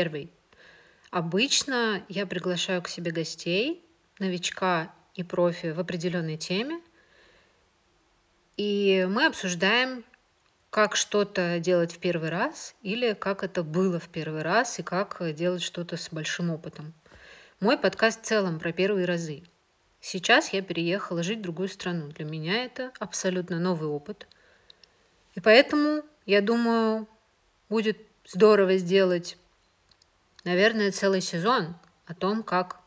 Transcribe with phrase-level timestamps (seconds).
[0.00, 0.30] первый».
[1.10, 3.84] Обычно я приглашаю к себе гостей,
[4.18, 6.80] новичка и профи в определенной теме,
[8.56, 10.04] и мы обсуждаем,
[10.70, 15.20] как что-то делать в первый раз или как это было в первый раз и как
[15.34, 16.94] делать что-то с большим опытом.
[17.58, 19.42] Мой подкаст в целом про первые разы.
[20.00, 22.08] Сейчас я переехала жить в другую страну.
[22.08, 24.28] Для меня это абсолютно новый опыт.
[25.34, 27.08] И поэтому, я думаю,
[27.68, 29.36] будет здорово сделать,
[30.44, 31.76] наверное, целый сезон
[32.06, 32.80] о том, как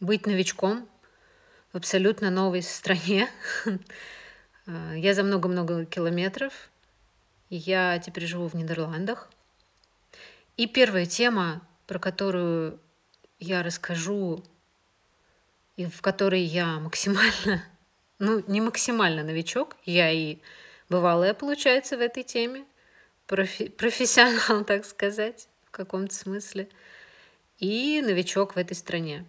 [0.00, 0.88] быть новичком
[1.72, 3.28] в абсолютно новой стране.
[4.66, 6.70] Я за много-много километров.
[7.50, 9.28] Я теперь живу в Нидерландах.
[10.56, 12.78] И первая тема, про которую
[13.38, 14.44] я расскажу,
[15.76, 17.64] и в которой я максимально,
[18.18, 20.38] ну, не максимально новичок, я и
[20.88, 22.64] бывалая, получается, в этой теме,
[23.26, 26.68] профи- профессионал, так сказать, каком-то смысле,
[27.58, 29.24] и новичок в этой стране.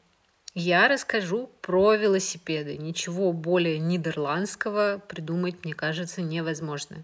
[0.55, 2.77] Я расскажу про велосипеды.
[2.77, 7.03] Ничего более нидерландского придумать, мне кажется, невозможно.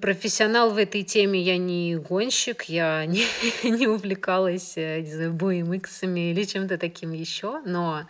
[0.00, 3.24] Профессионал в этой теме я не гонщик, я не,
[3.64, 8.06] не увлекалась, э, не знаю, BMX или чем-то таким еще, но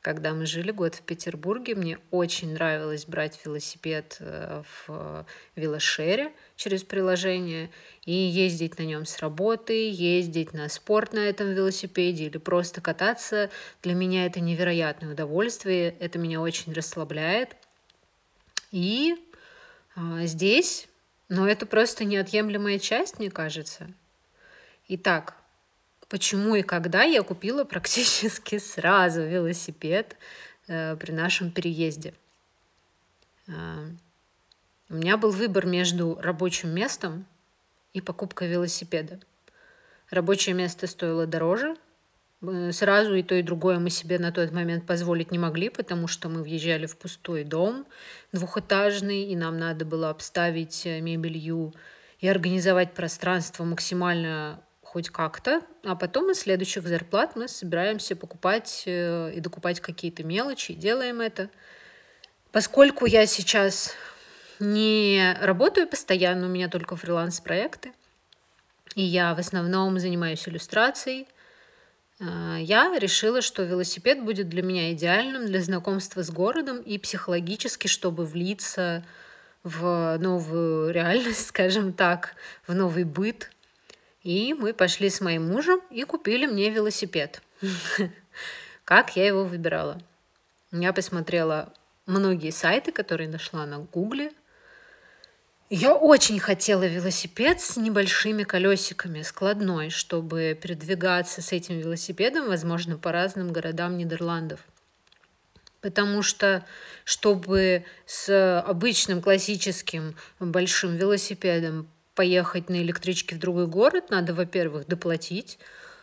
[0.00, 6.84] когда мы жили год в Петербурге, мне очень нравилось брать велосипед э, в велошере через
[6.84, 7.70] приложение
[8.04, 13.50] и ездить на нем с работы, ездить на спорт на этом велосипеде или просто кататься.
[13.82, 17.56] Для меня это невероятное удовольствие, это меня очень расслабляет.
[18.70, 19.16] И
[19.96, 20.88] а, здесь,
[21.28, 23.88] но это просто неотъемлемая часть, мне кажется.
[24.86, 25.37] Итак,
[26.08, 30.16] почему и когда я купила практически сразу велосипед
[30.66, 32.14] э, при нашем переезде.
[33.46, 33.90] Э,
[34.90, 37.26] у меня был выбор между рабочим местом
[37.92, 39.20] и покупкой велосипеда.
[40.10, 41.76] Рабочее место стоило дороже.
[42.70, 46.28] Сразу и то, и другое мы себе на тот момент позволить не могли, потому что
[46.28, 47.84] мы въезжали в пустой дом
[48.32, 51.74] двухэтажный, и нам надо было обставить э, мебелью
[52.20, 59.32] и организовать пространство максимально хоть как-то, а потом из следующих зарплат мы собираемся покупать э,
[59.34, 61.50] и докупать какие-то мелочи, и делаем это.
[62.52, 63.94] Поскольку я сейчас
[64.60, 67.92] не работаю постоянно, у меня только фриланс-проекты,
[68.94, 71.28] и я в основном занимаюсь иллюстрацией,
[72.18, 77.88] э, я решила, что велосипед будет для меня идеальным для знакомства с городом и психологически,
[77.88, 79.04] чтобы влиться
[79.64, 83.50] в новую реальность, скажем так, в новый быт–
[84.28, 87.40] и мы пошли с моим мужем и купили мне велосипед.
[88.84, 90.02] Как я его выбирала?
[90.70, 91.72] Я посмотрела
[92.04, 94.32] многие сайты, которые нашла на Гугле.
[95.70, 103.12] Я очень хотела велосипед с небольшими колесиками, складной, чтобы передвигаться с этим велосипедом, возможно, по
[103.12, 104.60] разным городам Нидерландов.
[105.80, 106.66] Потому что,
[107.04, 115.56] чтобы с обычным классическим большим велосипедом поехать на электричке в другой город, надо, во-первых, доплатить,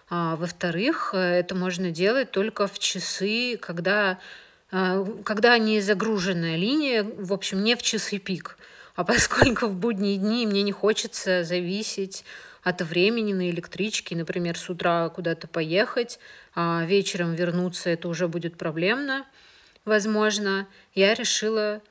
[0.10, 4.18] а во-вторых, э, это можно делать только в часы, когда,
[4.72, 8.58] э, когда не загруженная линия, в общем, не в часы пик.
[8.96, 12.24] А поскольку в будние дни мне не хочется зависеть
[12.64, 16.18] от времени на электричке, например, с утра куда-то поехать,
[16.56, 19.26] а вечером вернуться, это уже будет проблемно,
[19.84, 21.82] возможно, я решила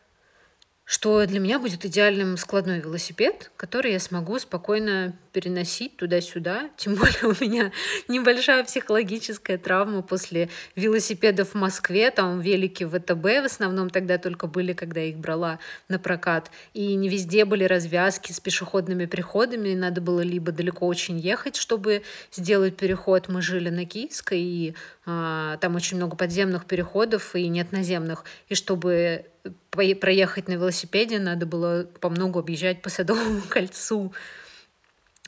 [0.84, 6.70] что для меня будет идеальным складной велосипед, который я смогу спокойно переносить туда-сюда.
[6.76, 7.72] Тем более у меня
[8.08, 12.12] небольшая психологическая травма после велосипедов в Москве.
[12.12, 15.58] Там велики ВТБ в основном тогда только были, когда я их брала
[15.88, 16.52] на прокат.
[16.72, 19.74] И не везде были развязки с пешеходными переходами.
[19.74, 23.28] Надо было либо далеко очень ехать, чтобы сделать переход.
[23.28, 28.24] Мы жили на Киевской, и а, там очень много подземных переходов и нет наземных.
[28.48, 29.26] И чтобы
[29.70, 34.12] проехать на велосипеде, надо было по много объезжать по Садовому кольцу.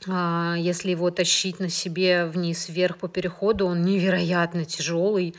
[0.07, 5.35] А, если его тащить на себе вниз вверх по переходу, он невероятно тяжелый.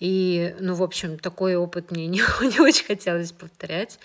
[0.00, 3.98] И, ну, в общем, такой опыт мне не, не очень хотелось повторять.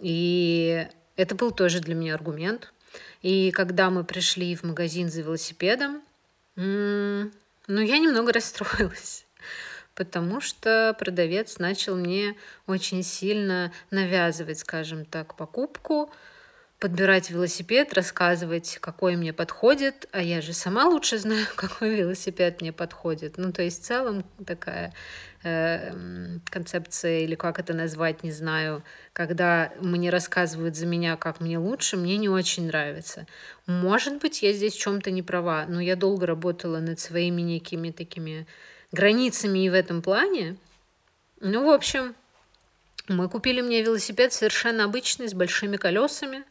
[0.00, 0.86] И
[1.16, 2.72] это был тоже для меня аргумент.
[3.22, 6.02] И когда мы пришли в магазин за велосипедом,
[6.56, 7.30] ну,
[7.68, 9.24] я немного расстроилась
[10.00, 12.34] потому что продавец начал мне
[12.66, 16.10] очень сильно навязывать, скажем так, покупку,
[16.80, 22.72] подбирать велосипед, рассказывать, какой мне подходит, а я же сама лучше знаю, какой велосипед мне
[22.72, 23.36] подходит.
[23.36, 24.94] Ну, то есть в целом такая
[25.42, 25.92] э,
[26.46, 28.82] концепция, или как это назвать, не знаю,
[29.12, 33.26] когда мне рассказывают за меня, как мне лучше, мне не очень нравится.
[33.66, 37.90] Может быть, я здесь в чем-то не права, но я долго работала над своими некими
[37.90, 38.46] такими
[38.90, 40.56] границами и в этом плане.
[41.40, 42.14] Ну, в общем,
[43.06, 46.44] мы купили мне велосипед совершенно обычный, с большими колесами.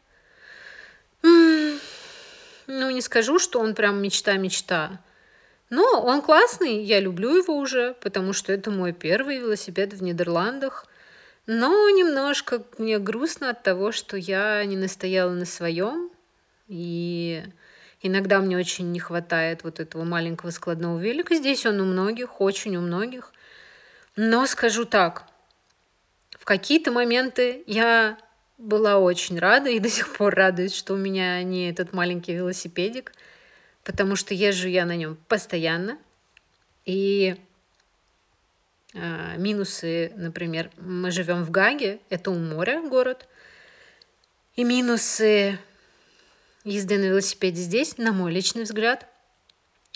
[2.72, 5.00] Ну, не скажу, что он прям мечта-мечта.
[5.70, 10.86] Но он классный, я люблю его уже, потому что это мой первый велосипед в Нидерландах.
[11.46, 16.12] Но немножко мне грустно от того, что я не настояла на своем.
[16.68, 17.42] И
[18.02, 21.34] иногда мне очень не хватает вот этого маленького складного велика.
[21.34, 23.32] Здесь он у многих, очень у многих.
[24.14, 25.24] Но скажу так,
[26.38, 28.16] в какие-то моменты я
[28.60, 33.12] была очень рада и до сих пор радуюсь, что у меня не этот маленький велосипедик,
[33.84, 35.98] потому что езжу я на нем постоянно.
[36.84, 37.36] И
[38.94, 43.26] э, минусы, например, мы живем в Гаге, это у моря город,
[44.56, 45.58] и минусы
[46.64, 49.06] езды на велосипеде здесь, на мой личный взгляд,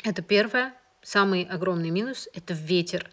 [0.05, 3.11] это первое, самый огромный минус– это ветер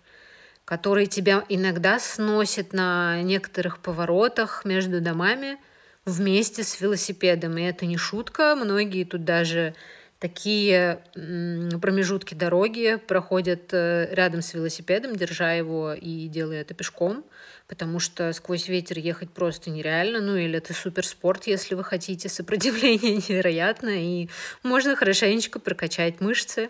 [0.72, 5.58] который тебя иногда сносит на некоторых поворотах между домами
[6.06, 7.58] вместе с велосипедом.
[7.58, 8.56] И это не шутка.
[8.56, 9.76] Многие тут даже
[10.20, 17.26] такие промежутки дороги проходят э, рядом с велосипедом, держа его и делая это пешком,
[17.68, 20.22] потому что сквозь ветер ехать просто нереально.
[20.22, 24.30] Ну или это суперспорт, если вы хотите, сопротивление невероятно, и
[24.64, 26.70] можно хорошенечко прокачать мышцы.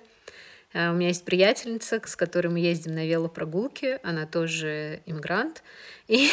[0.73, 3.99] Э, у меня есть приятельница, с которой мы ездим на велопрогулки.
[4.03, 5.63] Она тоже иммигрант.
[6.07, 6.29] И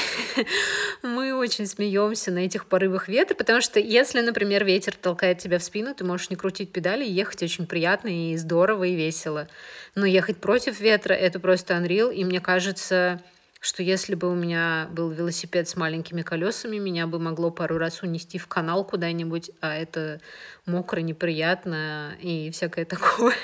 [1.03, 5.63] мы очень смеемся на этих порывах ветра, потому что если, например, ветер толкает тебя в
[5.63, 9.49] спину, ты можешь не крутить педали и ехать очень приятно и здорово и весело.
[9.95, 12.13] Но ехать против ветра— это просто unreal.
[12.13, 13.21] И мне кажется,
[13.61, 18.03] что если бы у меня был велосипед с маленькими колесами, меня бы могло пару раз
[18.03, 20.21] унести в канал куда-нибудь, а это
[20.65, 23.35] мокро, неприятно и всякое такое.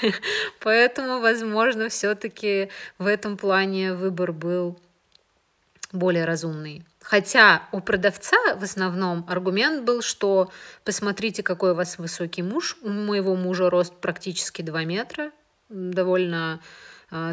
[0.60, 4.78] Поэтому, возможно, все-таки в этом плане выбор был
[5.92, 6.84] более разумный.
[7.00, 10.50] Хотя у продавца в основном аргумент был, что
[10.84, 12.76] посмотрите, какой у вас высокий муж.
[12.82, 15.30] У моего мужа рост практически 2 метра,
[15.68, 16.60] довольно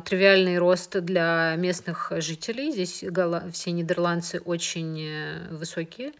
[0.05, 2.71] тривиальный рост для местных жителей.
[2.71, 3.03] Здесь
[3.51, 6.13] все нидерландцы очень э, высокие.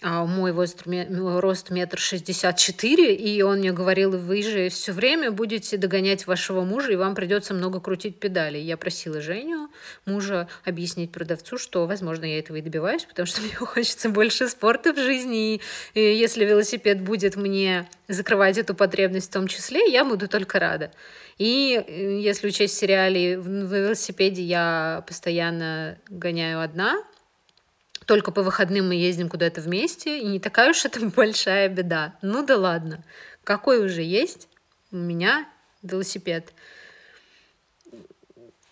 [0.00, 5.32] А, мой рост, рост метр шестьдесят четыре, и он мне говорил, вы же все время
[5.32, 8.58] будете догонять вашего мужа, и вам придется много крутить педали.
[8.58, 9.70] Я просила Женю,
[10.06, 14.92] мужа, объяснить продавцу, что, возможно, я этого и добиваюсь, потому что мне хочется больше спорта
[14.92, 15.60] в жизни,
[15.94, 20.92] и, если велосипед будет мне закрывать эту потребность в том числе, я буду только рада.
[21.38, 27.02] И э, если учесть сериале, в велосипеде я постоянно гоняю одна,
[28.08, 32.14] только по выходным мы ездим куда-то вместе, и не такая уж это большая беда.
[32.22, 33.04] Ну да ладно,
[33.44, 34.48] какой уже есть
[34.90, 35.46] у меня
[35.82, 36.54] велосипед.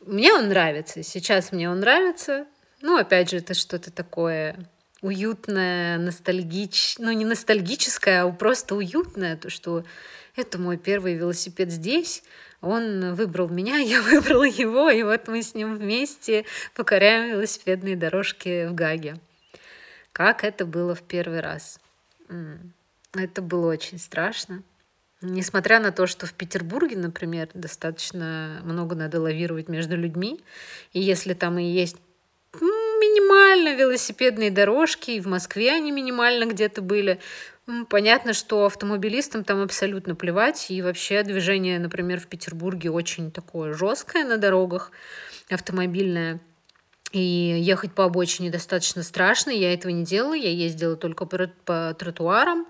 [0.00, 2.46] Мне он нравится, сейчас мне он нравится.
[2.80, 4.56] Ну, опять же, это что-то такое
[5.02, 9.84] уютное, ностальгичное, ну, не ностальгическое, а просто уютное, то, что
[10.34, 12.22] это мой первый велосипед здесь,
[12.60, 16.44] он выбрал меня, я выбрала его, и вот мы с ним вместе
[16.74, 19.16] покоряем велосипедные дорожки в Гаге.
[20.12, 21.78] Как это было в первый раз?
[23.12, 24.62] Это было очень страшно.
[25.22, 30.40] Несмотря на то, что в Петербурге, например, достаточно много надо лавировать между людьми,
[30.92, 31.96] и если там и есть
[32.52, 37.18] минимально велосипедные дорожки, и в Москве они минимально где-то были,
[37.88, 44.24] Понятно, что автомобилистам там абсолютно плевать, и вообще движение, например, в Петербурге очень такое жесткое
[44.24, 44.92] на дорогах
[45.50, 46.38] автомобильное.
[47.10, 49.50] И ехать по обочине достаточно страшно.
[49.50, 50.34] Я этого не делала.
[50.34, 52.66] Я ездила только по, тротуарам.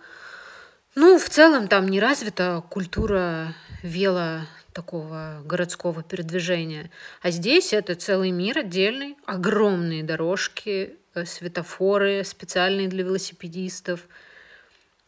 [0.95, 6.91] Ну, в целом там не развита культура вело такого городского передвижения.
[7.21, 9.17] А здесь это целый мир отдельный.
[9.27, 14.01] Огромные дорожки, э, светофоры специальные для велосипедистов–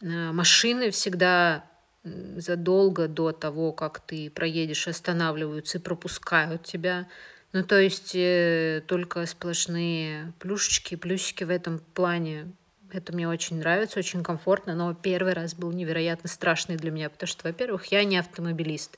[0.01, 1.65] машины всегда
[2.03, 7.07] задолго до того, как ты проедешь, останавливаются и пропускают тебя.
[7.51, 12.51] Ну, то есть э, только сплошные плюшечки, плюсики в этом плане.
[12.91, 17.27] Это мне очень нравится, очень комфортно, но первый раз был невероятно страшный для меня, потому
[17.27, 18.97] что, во-первых, я не автомобилист.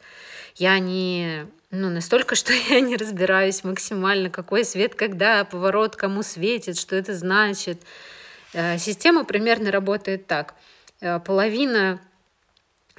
[0.55, 1.47] Я не...
[1.71, 7.15] Ну, настолько, что я не разбираюсь максимально, какой свет, когда, поворот, кому светит, что это
[7.15, 7.81] значит.
[8.53, 10.55] Э, система примерно работает так.
[11.01, 11.99] Э, половина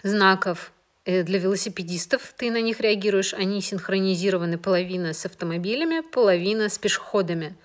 [0.02, 0.72] знаков
[1.04, 7.56] для велосипедистов, ты на них реагируешь, они синхронизированы половина с автомобилями, половина с пешеходами.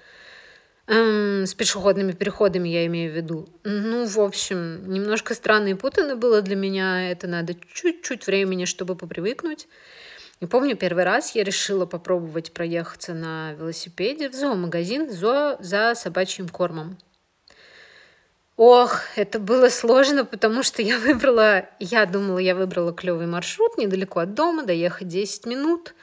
[0.87, 3.49] Эм, с пешеходными переходами я имею в виду.
[3.65, 7.11] Ну, в общем, немножко странно и путано было для меня.
[7.11, 9.67] Это надо чуть-чуть времени, чтобы попривыкнуть.
[10.39, 16.47] И помню, первый раз я решила попробовать проехаться на велосипеде в зоомагазин зоо за собачьим
[16.47, 16.97] кормом.
[18.57, 24.19] Ох, это было сложно, потому что я выбрала, я думала, я выбрала клевый маршрут недалеко
[24.19, 25.93] от дома, доехать 10 минут.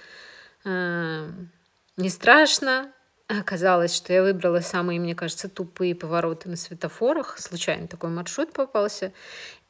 [0.65, 1.51] Эм,
[1.97, 2.93] не страшно,
[3.27, 7.39] Оказалось, что я выбрала самые, мне кажется, тупые повороты на светофорах.
[7.39, 9.13] Случайно такой маршрут попался.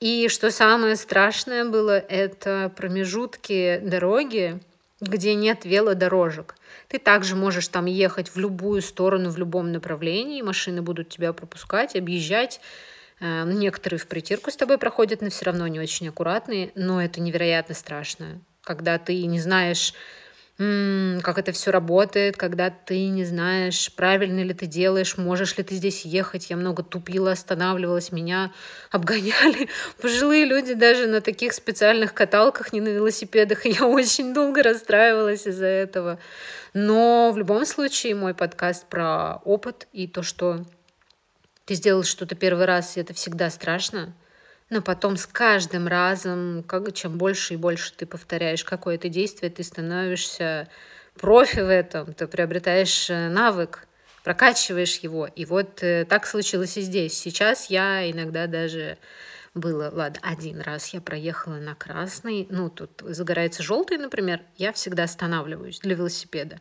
[0.01, 4.61] И что самое страшное было, это промежутки дороги,
[5.09, 6.57] где нет велодорожек.
[6.89, 10.43] Ты также можешь там ехать в любую сторону, в любом направлении.
[10.43, 12.61] Машины будут тебя пропускать, объезжать.
[13.21, 16.73] Э, некоторые в притирку с тобой проходят, но все равно не очень аккуратные.
[16.75, 18.41] Но это невероятно страшно.
[18.63, 19.95] Когда ты не знаешь,
[20.57, 25.75] как это все работает, когда ты не знаешь, правильно ли ты делаешь, можешь ли ты
[25.75, 26.49] здесь ехать.
[26.49, 28.53] Я много тупила, останавливалась, меня
[28.93, 29.69] обгоняли
[30.01, 33.67] пожилые люди даже на таких специальных каталках, не на велосипедах.
[33.67, 36.21] И я очень долго расстраивалась из-за этого.
[36.73, 40.65] Но в любом случае мой подкаст про опыт и то, что
[41.65, 44.15] ты сделал что-то первый раз, и это всегда страшно.
[44.71, 49.63] Но потом с каждым разом, как, чем больше и больше ты повторяешь какое-то действие, ты
[49.63, 50.69] становишься
[51.19, 53.87] профи в этом, ты приобретаешь э, навык,
[54.25, 55.27] прокачиваешь его.
[55.27, 57.13] И вот э, так случилось и здесь.
[57.17, 58.99] Сейчас я иногда даже
[59.55, 65.05] было, ладно, один раз я проехала на красный, ну, тут загорается желтый, например, я всегда
[65.05, 66.61] останавливаюсь для велосипеда.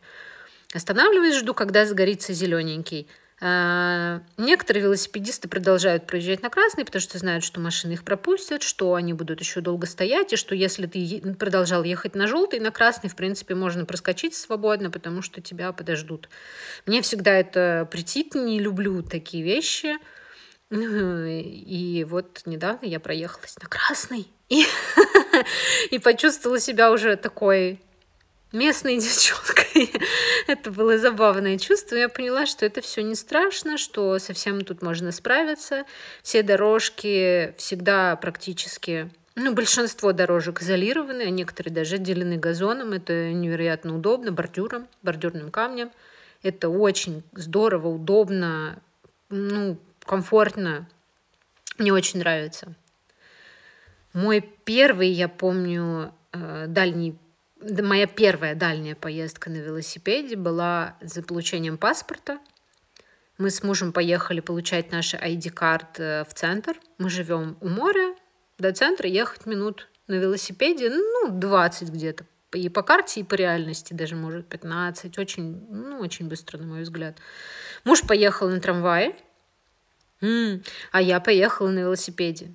[0.72, 3.08] Останавливаюсь, жду, когда загорится зелененький.
[3.46, 8.94] А, некоторые велосипедисты продолжают проезжать на красный, потому что знают, что машины их пропустят, что
[8.94, 13.10] они будут еще долго стоять, и что если ты продолжал ехать на желтый, на красный,
[13.10, 16.30] в принципе, можно проскочить свободно, потому что тебя подождут.
[16.86, 19.98] Мне всегда это претит, не люблю такие вещи.
[20.70, 24.64] И вот недавно я проехалась на красный и,
[25.90, 27.78] и почувствовала себя уже такой
[28.54, 29.92] местной девчонкой.
[30.46, 31.96] это было забавное чувство.
[31.96, 35.84] Я поняла, что это все не страшно, что совсем тут можно справиться.
[36.22, 42.92] Все дорожки всегда практически ну, большинство дорожек изолированы, а некоторые даже отделены газоном.
[42.92, 45.90] Это невероятно удобно, бордюром, бордюрным камнем.
[46.42, 48.78] Это очень здорово, удобно,
[49.30, 50.88] ну, комфортно.
[51.78, 52.74] Мне очень нравится.
[54.12, 57.16] Мой первый, я помню, э, дальний
[57.82, 62.38] моя первая дальняя поездка на велосипеде была за получением паспорта.
[63.38, 66.76] Мы с мужем поехали получать наши ID-карт э, в центр.
[66.98, 68.14] Мы живем у моря.
[68.58, 72.26] До центра ехать минут на велосипеде, ну, 20 где-то.
[72.52, 75.18] И по карте, и по реальности даже, может, 15.
[75.18, 77.18] Очень, ну, очень быстро, на мой взгляд.
[77.82, 79.16] Муж поехал на трамвае,
[80.20, 82.52] а я поехала на велосипеде.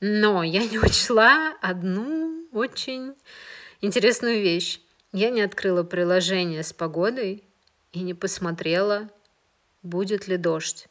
[0.00, 3.14] Но я не учла одну очень
[3.84, 4.80] интересную вещь.
[5.12, 7.44] Я не открыла приложение с погодой
[7.92, 9.08] и не посмотрела,
[9.82, 10.88] будет ли дождь.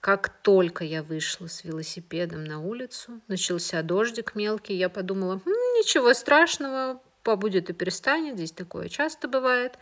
[0.00, 6.12] Как только я вышла с велосипедом на улицу, начался дождик мелкий, я подумала, М, ничего
[6.12, 9.78] страшного, побудет и перестанет, здесь такое часто бывает.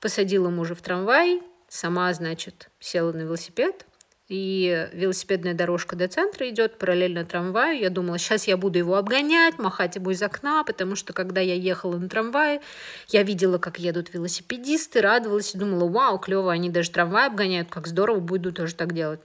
[0.00, 3.86] Посадила мужа в трамвай, сама, значит, села на велосипед,
[4.28, 7.78] и велосипедная дорожка до центра идет параллельно трамваю.
[7.78, 11.54] Я думала, сейчас я буду его обгонять, махать ему из окна, потому что когда я
[11.54, 12.62] ехала на трамвае,
[13.08, 17.86] я видела, как едут велосипедисты, радовалась и думала, вау, клево, они даже трамвай обгоняют, как
[17.86, 19.20] здорово, буду тоже так делать.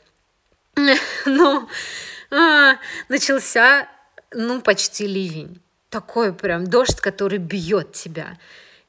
[1.25, 1.69] Но
[2.31, 2.75] а,
[3.07, 3.87] начался,
[4.31, 5.61] ну, почти ливень.
[5.89, 8.37] Такой прям дождь, который бьет тебя.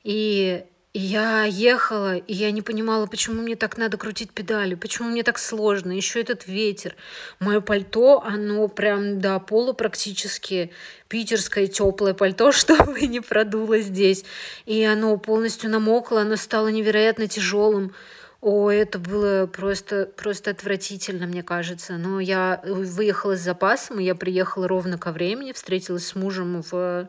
[0.03, 5.23] И я ехала, и я не понимала, почему мне так надо крутить педали, почему мне
[5.23, 6.97] так сложно, еще этот ветер.
[7.39, 10.73] Мое пальто, оно прям до пола практически
[11.07, 14.25] питерское теплое пальто, чтобы не продуло здесь.
[14.67, 17.95] И оно полностью намокло, оно стало невероятно тяжелым.
[18.41, 21.99] О, это было просто, просто отвратительно, мне кажется.
[21.99, 27.07] Но я выехала с запасом, и я приехала ровно ко времени, встретилась с мужем в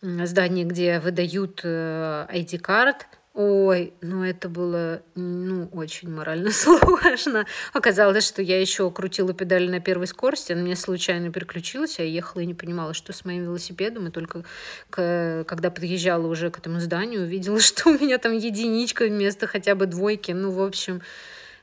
[0.00, 3.02] здании, где выдают ID-карт.
[3.02, 7.46] Э, Ой, ну это было, ну, очень морально сложно.
[7.72, 12.40] Оказалось, что я еще крутила педали на первой скорости, она мне случайно переключилась, я ехала
[12.40, 14.42] и не понимала, что с моим велосипедом, и только
[14.90, 19.76] к, когда подъезжала уже к этому зданию, увидела, что у меня там единичка вместо хотя
[19.76, 20.32] бы двойки.
[20.32, 21.00] Ну, в общем,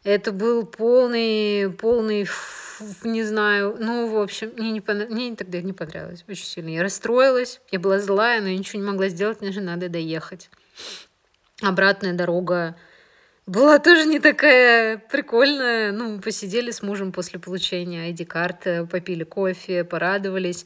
[0.06, 2.28] это был полный, полный
[3.04, 3.76] не знаю.
[3.80, 5.10] Ну, в общем, мне, не понрав...
[5.10, 6.70] мне тогда не понравилось очень сильно.
[6.70, 10.50] Я расстроилась, я была злая, но ничего не могла сделать, мне же надо доехать.
[11.62, 12.76] Обратная дорога
[13.46, 15.92] была тоже не такая прикольная.
[15.92, 20.66] Ну, посидели с мужем после получения ID-карты, попили кофе, порадовались.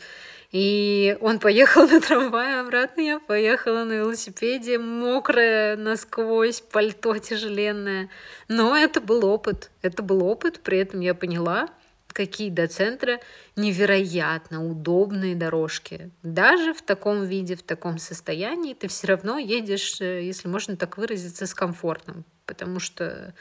[0.52, 8.10] И он поехал на трамвае обратно, я поехала на велосипеде, мокрая насквозь, пальто тяжеленное.
[8.48, 9.72] Но это был опыт.
[9.82, 11.70] Это был опыт, при этом я поняла,
[12.12, 13.20] какие до центра
[13.56, 16.10] невероятно удобные дорожки.
[16.24, 20.98] Даже в таком виде, в таком состоянии ты все равно едешь, э, если можно так
[20.98, 23.36] выразиться, с комфортом потому что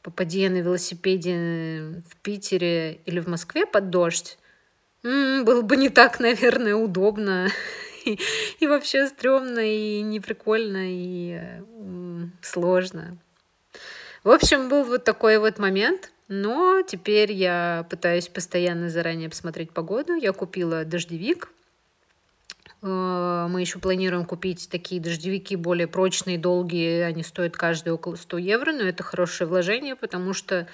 [0.00, 4.38] попади я на велосипеде в Питере или в Москве под дождь,
[5.02, 7.48] было бы не так, наверное, удобно
[8.04, 8.18] и,
[8.60, 11.40] и вообще стрёмно, и неприкольно, и
[12.40, 13.16] сложно.
[14.24, 20.14] В общем, был вот такой вот момент, но теперь я пытаюсь постоянно заранее посмотреть погоду.
[20.14, 21.50] Я купила дождевик,
[22.82, 27.02] Э, мы еще планируем купить такие дождевики более прочные, долгие.
[27.02, 30.66] Они стоят каждый около 100 евро, но это хорошее вложение, потому что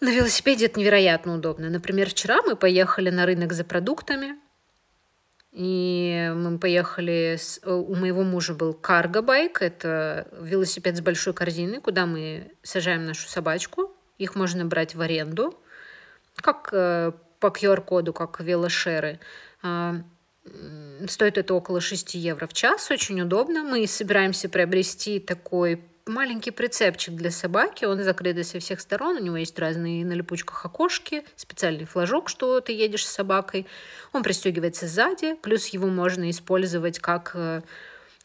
[0.00, 1.70] на велосипеде это невероятно удобно.
[1.70, 4.36] Например, вчера мы поехали на рынок за продуктами,
[5.52, 7.60] и мы поехали, с...
[7.64, 13.28] Э, у моего мужа был карго-байк, это велосипед с большой корзиной, куда мы сажаем нашу
[13.28, 13.90] собачку.
[14.18, 15.58] Их можно брать в аренду,
[16.36, 19.20] как э, по QR-коду, как велошеры.
[19.62, 19.96] А,
[21.06, 23.62] Стоит это около 6 евро в час, очень удобно.
[23.64, 29.36] Мы собираемся приобрести такой маленький прицепчик для собаки, он закрытый со всех сторон, у него
[29.36, 33.66] есть разные на липучках окошки, специальный флажок, что ты едешь с собакой.
[34.12, 37.62] Он пристегивается сзади, плюс его можно использовать как э,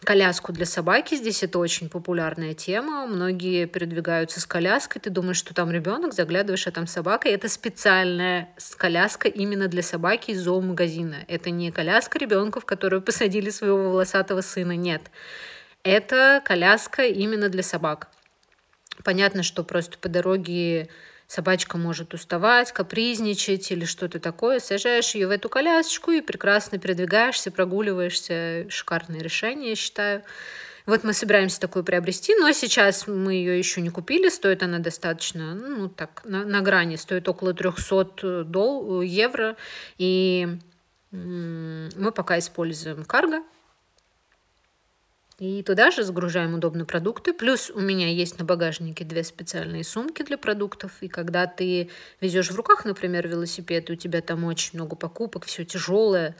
[0.03, 1.15] коляску для собаки.
[1.15, 3.07] Здесь это очень популярная тема.
[3.07, 5.01] Многие передвигаются с коляской.
[5.01, 7.29] Ты думаешь, что там ребенок, заглядываешь, а там собака.
[7.29, 11.25] И это специальная коляска именно для собаки из зоомагазина.
[11.27, 14.75] Это не коляска ребенка, в которую посадили своего волосатого сына.
[14.75, 15.01] Нет.
[15.83, 18.09] Это коляска именно для собак.
[19.03, 20.89] Понятно, что просто по дороге
[21.27, 27.51] собачка может уставать, капризничать или что-то такое, сажаешь ее в эту колясочку и прекрасно передвигаешься,
[27.51, 28.67] прогуливаешься.
[28.69, 30.23] Шикарное решение, я считаю.
[30.85, 35.55] Вот мы собираемся такую приобрести, но сейчас мы ее еще не купили, стоит она достаточно,
[35.55, 39.55] ну так, на, на грани, стоит около 300 дол евро,
[39.97, 40.59] и
[41.11, 43.43] мы пока используем карго,
[45.39, 47.33] и туда же загружаем удобные продукты.
[47.33, 50.91] Плюс у меня есть на багажнике две специальные сумки для продуктов.
[51.01, 51.89] И когда ты
[52.21, 56.35] везешь в руках, например, велосипед, и у тебя там очень много покупок, все тяжелое,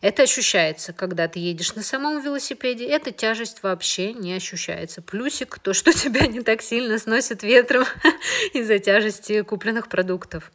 [0.00, 2.86] это ощущается, когда ты едешь на самом велосипеде.
[2.86, 5.02] Эта тяжесть вообще не ощущается.
[5.02, 7.84] Плюсик то, что тебя не так сильно сносит ветром
[8.54, 10.50] из-за тяжести купленных продуктов.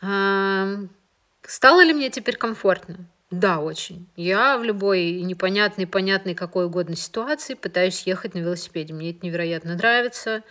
[0.00, 3.04] Стало ли мне теперь комфортно?
[3.30, 4.08] Да, очень.
[4.16, 8.94] Я в любой непонятной, понятной какой угодно ситуации пытаюсь ехать на велосипеде.
[8.94, 10.42] Мне это невероятно нравится.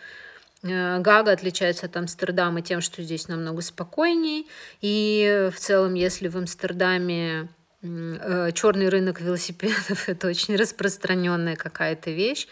[0.61, 4.47] Э, Гага отличается от Амстердама тем, что здесь намного спокойней.
[4.81, 7.49] И в целом, если в Амстердаме
[7.81, 12.47] э, черный рынок велосипедов это очень распространенная какая-то вещь,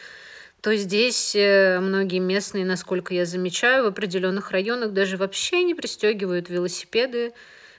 [0.62, 6.50] то здесь э, многие местные, насколько я замечаю, в определенных районах даже вообще не пристегивают
[6.50, 7.34] велосипеды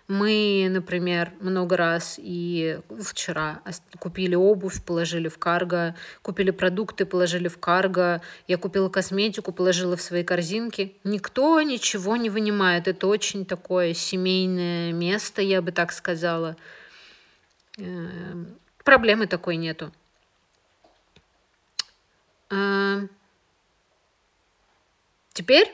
[0.08, 3.60] мы, например, много раз и вчера
[3.98, 10.02] купили обувь, положили в карго, купили продукты, положили в карго, я купила косметику, положила в
[10.02, 10.96] свои корзинки.
[11.02, 12.86] Никто ничего не вынимает.
[12.86, 16.56] Это очень такое семейное место, я бы так сказала.
[17.78, 19.92] Эм, проблемы такой нету.
[22.50, 23.10] Эм,
[25.32, 25.68] теперь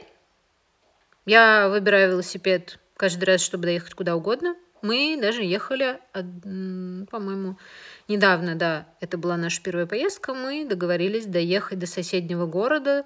[1.26, 4.54] я выбираю велосипед каждый раз, чтобы доехать куда угодно.
[4.80, 7.58] Мы даже ехали, по-моему,
[8.06, 13.04] недавно, да, это была наша первая поездка, мы договорились доехать до соседнего города,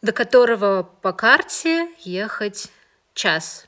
[0.00, 2.72] до которого по карте ехать
[3.12, 3.66] час.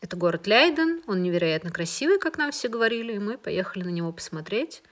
[0.00, 4.12] Это город Лейден, он невероятно красивый, как нам все говорили, и мы поехали на него
[4.12, 4.82] посмотреть.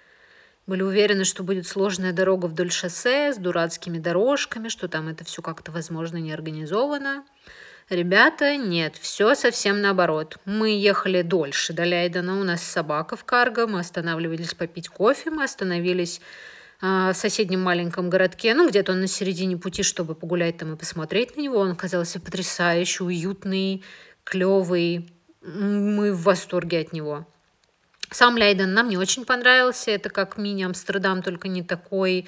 [0.67, 5.41] Были уверены, что будет сложная дорога вдоль шоссе с дурацкими дорожками, что там это все
[5.41, 7.25] как-то, возможно, не организовано.
[7.89, 10.39] Ребята, нет, все совсем наоборот.
[10.45, 15.45] Мы ехали дольше до Лейдена, у нас собака в карго, мы останавливались попить кофе, мы
[15.45, 16.21] остановились
[16.81, 20.77] а, в соседнем маленьком городке, ну, где-то он на середине пути, чтобы погулять там и
[20.77, 21.59] посмотреть на него.
[21.59, 23.85] Он оказался потрясающе уютный,
[24.25, 25.09] клевый.
[25.43, 27.25] Мы в восторге от него.
[28.11, 29.93] Сам Лейден нам не очень понравился.
[29.93, 32.27] Это как мини-Амстердам, только не такой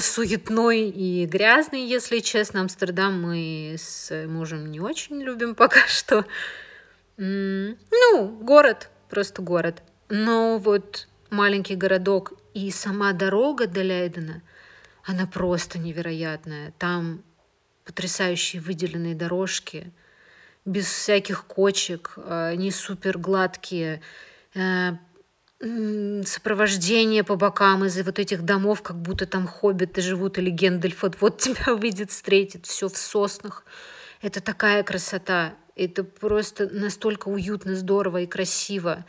[0.00, 2.60] суетной и грязный, если честно.
[2.62, 6.26] Амстердам мы с мужем не очень любим пока что.
[7.16, 9.82] Ну, город, просто город.
[10.08, 14.42] Но вот маленький городок и сама дорога до Лейдена,
[15.04, 16.72] она просто невероятная.
[16.78, 17.22] Там
[17.84, 19.92] потрясающие выделенные дорожки,
[20.64, 24.00] без всяких кочек, а, не супер гладкие,
[24.54, 24.92] э,
[26.24, 31.38] сопровождение по бокам из вот этих домов, как будто там хоббиты живут или Гендальф вот
[31.38, 33.64] тебя выйдет, встретит, все в соснах.
[34.20, 35.54] Это такая красота.
[35.76, 39.04] Это просто настолько уютно, здорово и красиво.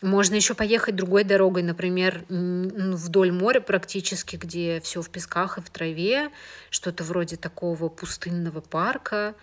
[0.00, 5.70] Можно еще поехать другой дорогой, например, вдоль моря практически, где все в песках и в
[5.70, 6.30] траве,
[6.70, 9.36] что-то вроде такого пустынного парка.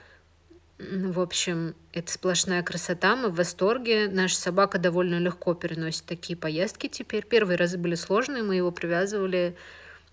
[0.80, 4.08] В общем, это сплошная красота, мы в восторге.
[4.08, 7.26] Наша собака довольно легко переносит такие поездки теперь.
[7.26, 9.58] Первые разы были сложные, мы его привязывали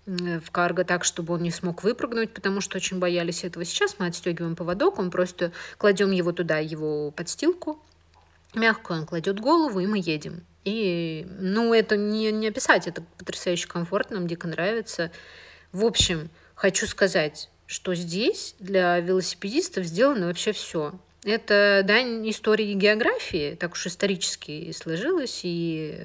[0.05, 3.63] в карго так, чтобы он не смог выпрыгнуть, потому что очень боялись этого.
[3.63, 7.81] Сейчас мы отстегиваем поводок, он просто кладем его туда, его подстилку,
[8.53, 10.43] мягкую он кладет голову, и мы едем.
[10.65, 15.11] И, ну, это не, не описать, это потрясающе комфортно, нам дико нравится.
[15.71, 20.93] В общем, хочу сказать, что здесь для велосипедистов сделано вообще все.
[21.23, 25.99] Это дань истории и географии, так уж исторически сложилось, и,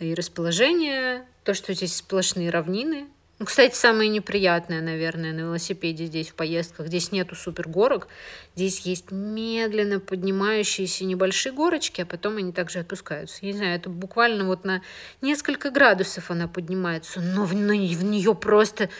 [0.00, 3.06] и расположение, то, что здесь сплошные равнины,
[3.40, 6.88] ну, кстати, самое неприятное, наверное, на велосипеде здесь в поездках.
[6.88, 8.06] Здесь нету супергорок.
[8.54, 13.38] Здесь есть медленно поднимающиеся небольшие горочки, а потом они также отпускаются.
[13.40, 14.82] Я не знаю, это буквально вот на
[15.22, 18.90] несколько градусов она поднимается, но в, на, в нее просто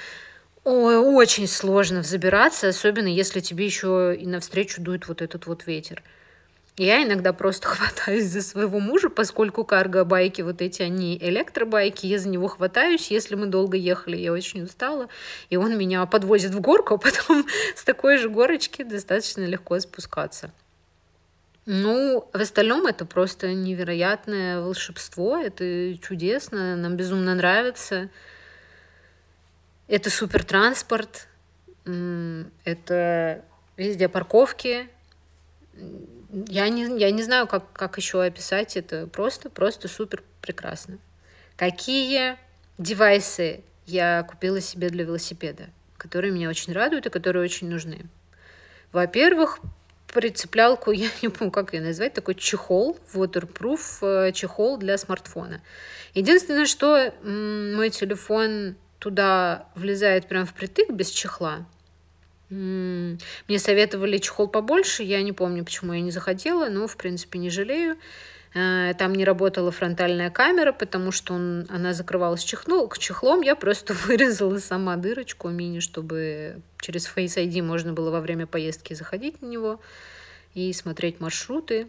[0.65, 6.03] Ой, очень сложно взбираться, особенно если тебе еще и навстречу дует вот этот вот ветер.
[6.77, 12.29] Я иногда просто хватаюсь за своего мужа, поскольку карго-байки вот эти, они электробайки, я за
[12.29, 15.09] него хватаюсь, если мы долго ехали, я очень устала,
[15.49, 20.53] и он меня подвозит в горку, а потом с такой же горочки достаточно легко спускаться.
[21.67, 28.11] Ну, в остальном это просто невероятное волшебство, это чудесно, нам безумно нравится.
[29.91, 31.27] Это супер транспорт,
[32.65, 33.45] это
[33.77, 34.89] везде парковки,
[36.47, 39.09] я не, я не знаю, как, как еще описать это.
[39.09, 40.99] Просто, просто супер прекрасно.
[41.57, 42.37] Какие
[42.79, 48.07] девайсы я купила себе для велосипеда, которые меня очень радуют и которые очень нужны?
[48.93, 49.59] Во-первых,
[50.07, 55.61] прицеплялку, я не помню, как ее назвать, такой чехол, waterproof э, чехол для смартфона.
[56.15, 61.67] Единственное, что мой телефон туда влезает прям впритык без чехла,
[62.51, 67.49] мне советовали чехол побольше, я не помню, почему я не захотела, но, в принципе, не
[67.49, 67.97] жалею.
[68.55, 73.43] Э, там не работала фронтальная камера, потому что он, она закрывалась чехнул, к чехлом.
[73.43, 78.95] Я просто вырезала сама дырочку мини, чтобы через Face ID можно было во время поездки
[78.95, 79.81] заходить на него
[80.55, 81.87] и смотреть маршруты.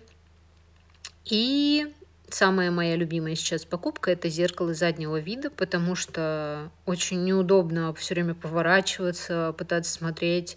[1.25, 1.91] И
[2.33, 8.35] Самая моя любимая сейчас покупка– это зеркало заднего вида, потому что очень неудобно все время
[8.35, 10.55] поворачиваться, пытаться смотреть,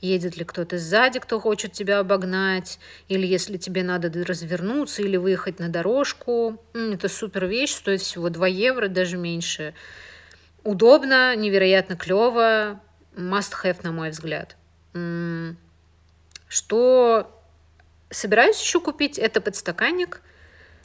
[0.00, 5.60] едет ли кто-то сзади, кто хочет тебя обогнать, или если тебе надо развернуться или выехать
[5.60, 6.60] на дорожку.
[6.74, 9.74] Это супер вещь, стоит всего 2 евро, даже меньше.
[10.64, 12.80] Удобно, невероятно клево,
[13.14, 14.56] must have, на мой взгляд.
[16.48, 17.40] Что
[18.10, 20.20] собираюсь еще купить, это подстаканник–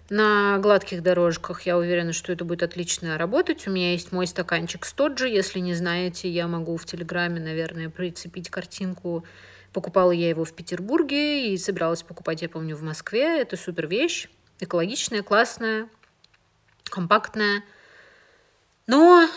[0.09, 3.67] на гладких дорожках я уверена, что это будет отлично работать.
[3.67, 5.27] У меня есть мой стаканчик Стоджи.
[5.27, 9.25] Если не знаете, я могу в Телеграме, наверное, прицепить картинку.
[9.73, 13.41] Покупала я его в Петербурге и собиралась покупать, я помню, в Москве.
[13.41, 14.29] Это супер вещь.
[14.61, 15.89] Экологичная, классная,
[16.85, 17.63] компактная.
[18.87, 19.27] Но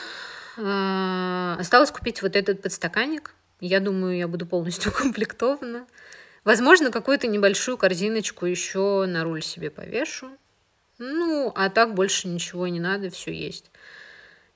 [0.56, 3.35] э, осталось купить вот этот подстаканник.
[3.61, 5.87] Я думаю, я буду полностью укомплектована.
[6.44, 10.30] Возможно, какую-то небольшую корзиночку еще на руль себе повешу.
[11.02, 13.70] Ну, а так больше ничего не надо, все есть.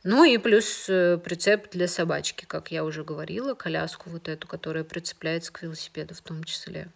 [0.03, 4.85] Ну и плюс э, прицеп для собачки, как я уже говорила, коляску вот эту, которая
[4.85, 6.89] прицепляется к велосипеду в том числе.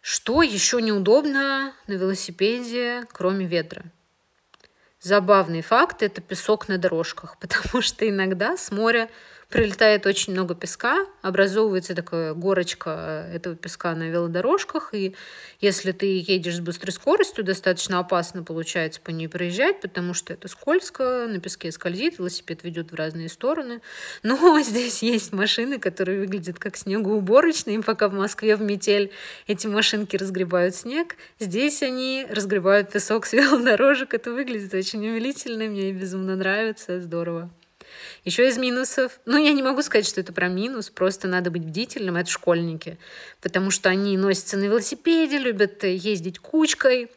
[0.00, 3.82] Что еще неудобно на велосипеде, кроме ветра?
[5.00, 9.10] Забавный факт– это песок на дорожках, потому что иногда с моря
[9.50, 15.16] прилетает очень много песка, образовывается такая горочка э, этого песка на велодорожках, и
[15.60, 20.46] если ты едешь с быстрой скоростью, достаточно опасно получается по ней проезжать, потому что это
[20.46, 23.80] скользко, на песке скользит, велосипед ведет в разные стороны.
[24.22, 29.10] Но здесь есть машины, которые выглядят как снегоуборочные, пока в Москве в метель
[29.48, 35.92] эти машинки разгребают снег, здесь они разгребают песок с велодорожек, это выглядит очень умилительно, мне
[35.92, 37.50] безумно нравится, здорово.
[38.24, 41.64] Еще из минусов, ну, я не могу сказать, что это про минус, просто надо быть
[41.64, 42.98] бдительным, это школьники,
[43.40, 47.10] потому что они носятся на велосипеде, любят ездить кучкой,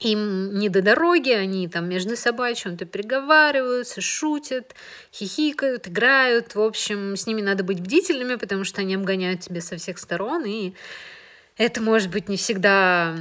[0.00, 4.74] им не до дороги, они там между собой чем-то переговариваются, шутят,
[5.12, 6.54] хихикают, играют.
[6.54, 10.46] В общем, с ними надо быть бдительными, потому что они обгоняют тебя со всех сторон,
[10.46, 10.72] и
[11.58, 13.14] это может быть не всегда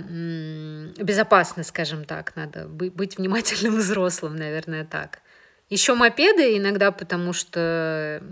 [0.98, 2.38] безопасно, скажем так.
[2.38, 5.20] Надо быть внимательным взрослым, наверное, так.
[5.70, 8.24] Еще мопеды иногда, потому что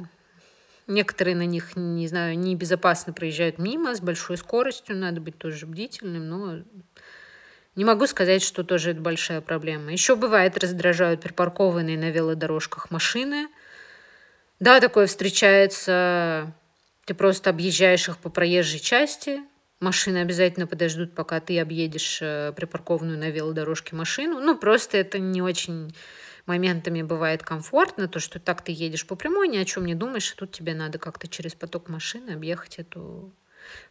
[0.87, 4.97] некоторые на них, не знаю, небезопасно проезжают мимо с большой скоростью.
[4.97, 6.63] Надо быть тоже бдительным, но
[7.75, 9.91] не могу сказать, что тоже это большая проблема.
[9.91, 13.49] Еще бывает раздражают припаркованные на велодорожках машины.
[14.59, 16.51] Да, такое встречается.
[17.05, 19.41] Ты просто объезжаешь их по проезжей части.
[19.79, 24.39] Машины обязательно подождут, пока ты объедешь э, припаркованную на велодорожке машину.
[24.39, 25.93] Ну, просто это не очень
[26.47, 30.31] моментами бывает комфортно, то, что так ты едешь по прямой, ни о чем не думаешь,
[30.31, 33.31] и тут тебе надо как-то через поток машины объехать эту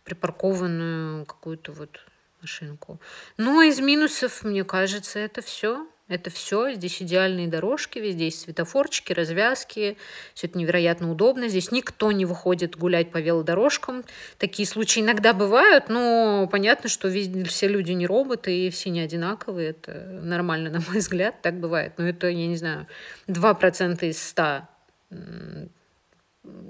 [0.05, 2.01] припаркованную какую-то вот
[2.41, 3.01] машинку.
[3.37, 5.87] Но из минусов, мне кажется, это все.
[6.09, 6.73] Это все.
[6.73, 9.97] Здесь идеальные дорожки, везде есть светофорчики, развязки.
[10.35, 11.49] Все это невероятно удобно.
[11.49, 14.05] Здесь никто не выходит гулять по велодорожкам.
[14.39, 19.71] Такие случаи иногда бывают, но понятно, что все люди не роботы и все не одинаковые.
[19.71, 21.95] Это нормально, на мой взгляд, так бывает.
[21.97, 22.87] Но это, я не знаю,
[23.27, 24.63] 2% из 100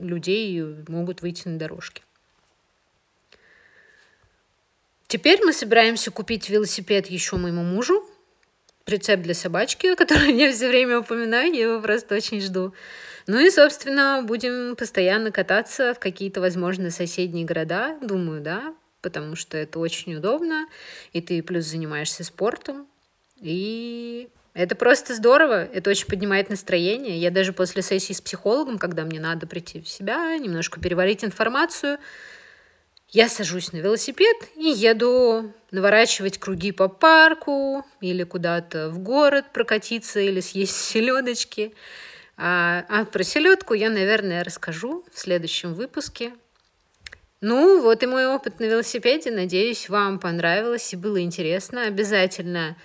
[0.01, 2.03] людей могут выйти на дорожки.
[5.09, 8.03] Теперь мы собираемся купить велосипед еще моему мужу.
[8.87, 12.73] Прицеп для собачки, который я все время упоминаю, я его просто очень жду.
[13.27, 19.59] Ну и, собственно, будем постоянно кататься в какие-то, возможно, соседние города, думаю, да, потому что
[19.59, 20.67] это очень удобно,
[21.13, 22.87] и ты плюс занимаешься спортом,
[23.41, 27.19] и это просто здорово, это очень поднимает настроение.
[27.19, 31.99] Я даже после сессии с психологом, когда мне надо прийти в себя, немножко переварить информацию,
[33.11, 40.21] я сажусь на велосипед и еду наворачивать круги по парку или куда-то в город прокатиться
[40.21, 41.75] или съесть селедочки.
[42.37, 46.33] А, а про селедку я, наверное, расскажу в следующем выпуске.
[47.41, 49.31] Ну, вот и мой опыт на велосипеде.
[49.31, 51.87] Надеюсь, вам понравилось и было интересно.
[51.87, 52.77] Обязательно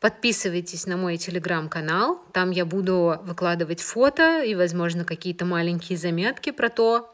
[0.00, 2.22] подписывайтесь на мой телеграм-канал.
[2.32, 7.12] Там я буду выкладывать фото и, возможно, какие-то маленькие заметки про то,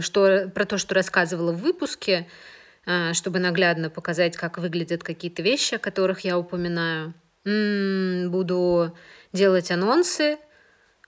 [0.00, 2.26] что, про то, что рассказывала в выпуске,
[2.86, 7.14] а, чтобы наглядно показать, как выглядят какие-то вещи, о которых я упоминаю.
[7.44, 8.96] Буду
[9.32, 10.38] делать анонсы,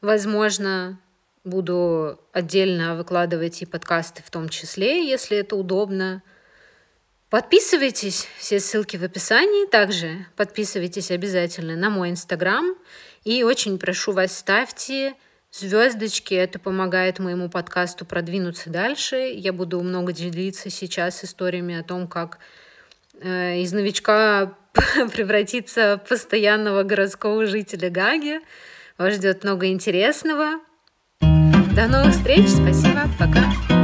[0.01, 1.01] возможно,
[1.45, 6.23] буду отдельно выкладывать и подкасты в том числе, если это удобно.
[7.31, 9.67] Подписывайтесь, все ссылки в описании.
[9.67, 12.75] Также подписывайтесь обязательно на мой инстаграм.
[13.25, 15.15] И очень прошу вас, ставьте
[15.53, 16.35] звездочки.
[16.35, 19.17] Это помогает моему подкасту продвинуться дальше.
[19.35, 22.39] Я буду много делиться сейчас историями о том, как
[23.21, 24.55] э, из новичка
[25.13, 28.41] превратиться в постоянного городского жителя Гаги.
[28.97, 30.61] Вас ждет много интересного.
[31.21, 32.49] До новых встреч.
[32.49, 33.03] Спасибо.
[33.19, 33.78] Пока.